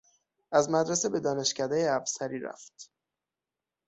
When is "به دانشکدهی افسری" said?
1.09-2.39